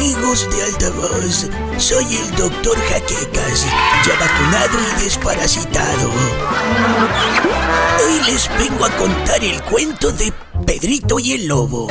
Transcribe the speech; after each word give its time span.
Amigos 0.00 0.48
de 0.50 0.62
Altavoz, 0.62 1.46
soy 1.76 2.06
el 2.16 2.34
doctor 2.34 2.74
Jaquecas, 2.88 3.66
ya 4.06 4.14
vacunado 4.18 4.78
y 4.80 5.04
desparasitado. 5.04 6.10
Hoy 8.02 8.32
les 8.32 8.48
vengo 8.56 8.86
a 8.86 8.96
contar 8.96 9.44
el 9.44 9.62
cuento 9.64 10.10
de 10.10 10.32
Pedrito 10.64 11.18
y 11.18 11.32
el 11.32 11.48
Lobo. 11.48 11.88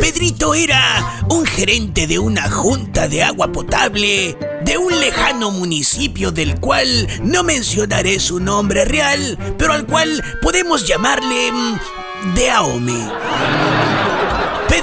Pedrito 0.00 0.54
era 0.54 1.24
un 1.30 1.44
gerente 1.44 2.06
de 2.06 2.20
una 2.20 2.48
junta 2.48 3.08
de 3.08 3.24
agua 3.24 3.50
potable 3.50 4.38
de 4.62 4.78
un 4.78 5.00
lejano 5.00 5.50
municipio 5.50 6.30
del 6.30 6.60
cual 6.60 7.08
no 7.24 7.42
mencionaré 7.42 8.20
su 8.20 8.38
nombre 8.38 8.84
real, 8.84 9.36
pero 9.58 9.72
al 9.72 9.84
cual 9.84 10.22
podemos 10.40 10.86
llamarle 10.86 11.50
mm, 11.50 12.34
Deaome. 12.36 13.73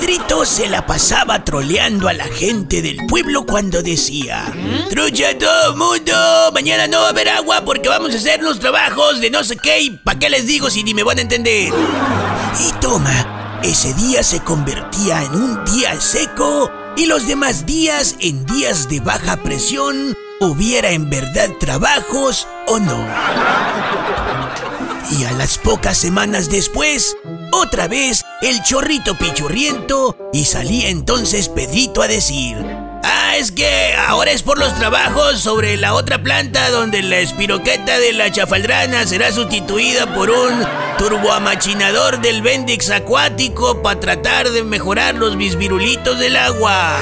Pedrito 0.02 0.46
se 0.46 0.68
la 0.68 0.88
pasaba 0.88 1.44
troleando 1.44 2.08
a 2.08 2.14
la 2.14 2.24
gente 2.24 2.82
del 2.82 2.98
pueblo 3.08 3.46
cuando 3.46 3.84
decía 3.84 4.52
Trucha 4.90 5.38
todo 5.38 5.76
mundo, 5.76 6.12
mañana 6.56 6.88
no 6.88 7.02
va 7.02 7.06
a 7.06 7.10
haber 7.12 7.30
agua 7.30 7.62
porque 7.64 7.88
vamos 7.88 8.12
a 8.12 8.18
hacer 8.18 8.42
los 8.42 8.60
trabajos 8.60 9.22
de 9.22 9.30
no 9.30 9.44
sé 9.44 9.58
qué 9.58 9.80
y 9.80 9.90
pa' 9.92 10.16
qué 10.16 10.32
les 10.32 10.48
digo 10.48 10.72
si 10.72 10.84
ni 10.84 10.96
me 10.96 11.04
van 11.04 11.20
a 11.20 11.22
entender. 11.22 11.72
Y 12.68 12.72
toma, 12.82 13.60
ese 13.62 13.94
día 13.94 14.24
se 14.24 14.40
convertía 14.40 15.22
en 15.22 15.36
un 15.36 15.66
día 15.66 16.02
seco 16.02 16.72
y 16.98 17.06
los 17.06 17.28
demás 17.28 17.68
días 17.68 18.16
en 18.22 18.44
días 18.48 18.90
de 18.90 19.02
baja 19.02 19.38
presión, 19.44 20.18
hubiera 20.40 20.90
en 20.90 21.12
verdad 21.12 21.52
trabajos 21.60 22.48
o 22.66 22.80
no. 22.80 23.08
Y 25.12 25.26
a 25.26 25.32
las 25.34 25.60
pocas 25.60 25.98
semanas 25.98 26.50
después, 26.50 27.16
otra 27.52 27.88
vez 27.88 28.26
el 28.42 28.62
chorrito 28.64 29.18
pichurriento 29.18 30.18
y 30.34 30.46
salía 30.46 30.90
entonces 30.90 31.50
Pedrito 31.50 32.02
a 32.02 32.08
decir, 32.08 32.58
ah, 33.04 33.36
es 33.38 33.52
que 33.52 33.94
ahora 34.08 34.32
es 34.32 34.42
por 34.42 34.58
los 34.58 34.74
trabajos 34.76 35.40
sobre 35.40 35.78
la 35.78 35.94
otra 35.94 36.24
planta 36.24 36.70
donde 36.70 37.02
la 37.02 37.20
espiroqueta 37.20 38.00
de 38.00 38.14
la 38.14 38.32
chafaldrana 38.32 39.06
será 39.06 39.32
sustituida 39.32 40.14
por 40.14 40.30
un 40.30 40.66
turboamachinador 40.98 42.22
del 42.22 42.42
Bendix 42.42 42.90
acuático 42.90 43.82
para 43.82 44.00
tratar 44.00 44.52
de 44.52 44.64
mejorar 44.64 45.16
los 45.16 45.38
bisvirulitos 45.38 46.20
del 46.20 46.38
agua. 46.38 46.98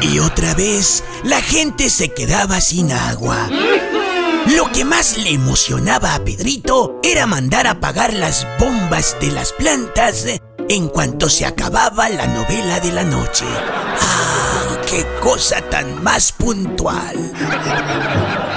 Y 0.00 0.18
otra 0.18 0.54
vez 0.54 1.04
la 1.22 1.40
gente 1.40 1.88
se 1.88 2.10
quedaba 2.10 2.60
sin 2.60 2.92
agua. 2.92 3.48
Lo 4.46 4.70
que 4.72 4.84
más 4.84 5.16
le 5.16 5.30
emocionaba 5.30 6.14
a 6.14 6.22
Pedrito 6.22 7.00
era 7.02 7.26
mandar 7.26 7.66
apagar 7.66 8.12
las 8.12 8.46
bombas 8.58 9.16
de 9.18 9.32
las 9.32 9.52
plantas 9.52 10.26
en 10.68 10.88
cuanto 10.88 11.30
se 11.30 11.46
acababa 11.46 12.10
la 12.10 12.26
novela 12.26 12.78
de 12.78 12.92
la 12.92 13.04
noche. 13.04 13.46
¡Ah, 13.48 14.76
qué 14.86 15.06
cosa 15.22 15.62
tan 15.62 16.02
más 16.02 16.32
puntual! 16.32 17.32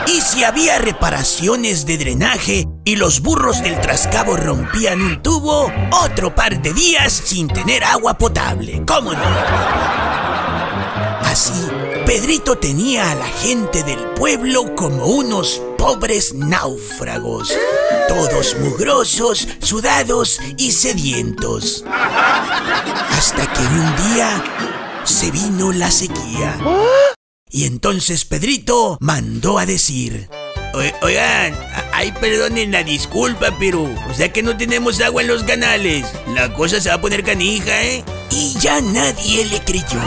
Y 0.08 0.20
si 0.20 0.44
había 0.44 0.78
reparaciones 0.78 1.86
de 1.86 1.98
drenaje 1.98 2.66
y 2.84 2.98
los 2.98 3.22
burros 3.22 3.64
del 3.64 3.80
trascabo 3.80 4.36
rompían 4.36 5.02
un 5.02 5.22
tubo, 5.22 5.72
otro 6.04 6.36
par 6.36 6.62
de 6.62 6.74
días 6.74 7.14
sin 7.14 7.48
tener 7.48 7.86
agua 7.86 8.18
potable. 8.18 8.84
¿Cómo 8.86 9.14
no? 9.14 9.26
Así, 11.22 11.68
Pedrito 12.06 12.58
tenía 12.58 13.12
a 13.12 13.16
la 13.16 13.28
gente 13.28 13.84
del 13.84 14.00
pueblo 14.16 14.76
como 14.76 15.06
unos 15.08 15.62
pobres 15.78 16.34
náufragos, 16.34 17.54
todos 18.08 18.56
mugrosos, 18.60 19.48
sudados 19.60 20.40
y 20.58 20.72
sedientos. 20.72 21.84
Hasta 23.12 23.48
que 23.54 23.62
un 23.62 24.14
día 24.14 24.44
se 25.04 25.32
vino 25.32 25.72
la 25.72 25.92
sequía. 25.92 26.58
Y 27.50 27.66
entonces 27.66 28.26
Pedrito 28.26 28.98
mandó 29.00 29.58
a 29.58 29.66
decir, 29.66 30.30
oigan, 31.02 31.58
ay 31.94 32.12
perdonen 32.12 32.72
la 32.72 32.84
disculpa, 32.84 33.56
pero 33.58 33.84
o 33.84 34.14
sea 34.14 34.32
que 34.34 34.44
no 34.44 34.58
tenemos 34.58 35.00
agua 35.00 35.22
en 35.22 35.30
los 35.30 35.44
canales. 35.44 36.06
La 36.34 36.54
cosa 36.54 36.82
se 36.82 36.90
va 36.90 36.96
a 36.96 37.02
poner 37.02 37.24
canija, 37.24 37.84
¿eh? 37.84 38.04
Y 38.32 38.54
ya 38.60 38.82
nadie 38.82 39.46
le 39.46 39.62
creyó. 39.62 40.02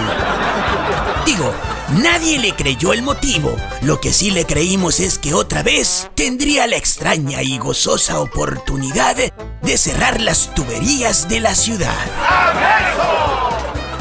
Digo, 1.25 1.53
Nadie 1.99 2.39
le 2.39 2.55
creyó 2.55 2.93
el 2.93 3.03
motivo. 3.03 3.57
Lo 3.83 4.01
que 4.01 4.13
sí 4.13 4.31
le 4.31 4.45
creímos 4.45 5.01
es 5.01 5.19
que 5.19 5.35
otra 5.35 5.63
vez 5.65 6.09
tendría 6.15 6.69
la 6.69 6.77
extraña 6.77 7.43
y 7.43 7.59
gozosa 7.59 8.21
oportunidad 8.21 9.17
de 9.17 9.77
cerrar 9.77 10.21
las 10.21 10.55
tuberías 10.55 11.29
de 11.29 11.41
la 11.41 11.55
ciudad. 11.55 11.97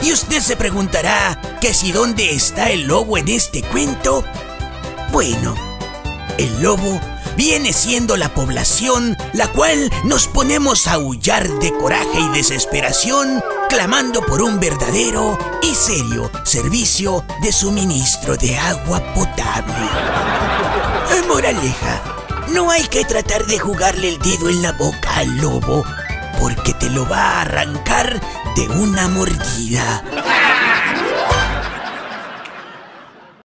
Y 0.04 0.14
usted 0.14 0.40
se 0.40 0.56
preguntará 0.56 1.58
que 1.60 1.74
si 1.74 1.92
dónde 1.92 2.32
está 2.32 2.70
el 2.70 2.88
lobo 2.88 3.18
en 3.18 3.28
este 3.28 3.64
cuento. 3.64 4.24
Bueno, 5.12 5.56
el 6.38 6.62
lobo 6.62 7.02
viene 7.40 7.72
siendo 7.72 8.18
la 8.18 8.34
población 8.34 9.16
la 9.32 9.48
cual 9.48 9.90
nos 10.04 10.28
ponemos 10.28 10.88
a 10.88 10.96
aullar 10.96 11.48
de 11.48 11.72
coraje 11.72 12.20
y 12.20 12.28
desesperación, 12.36 13.42
clamando 13.70 14.22
por 14.26 14.42
un 14.42 14.60
verdadero 14.60 15.38
y 15.62 15.74
serio 15.74 16.30
servicio 16.44 17.24
de 17.42 17.54
suministro 17.54 18.36
de 18.36 18.58
agua 18.58 19.02
potable. 19.14 19.88
Moraleja, 21.30 22.02
no 22.50 22.72
hay 22.72 22.84
que 22.84 23.06
tratar 23.06 23.46
de 23.46 23.58
jugarle 23.58 24.10
el 24.10 24.20
dedo 24.20 24.50
en 24.50 24.62
la 24.62 24.74
boca 24.74 25.16
al 25.16 25.38
lobo, 25.38 25.86
porque 26.42 26.74
te 26.74 26.90
lo 26.90 27.08
va 27.08 27.22
a 27.22 27.42
arrancar 27.44 28.20
de 28.58 28.68
una 28.68 29.08
mordida. 29.08 30.04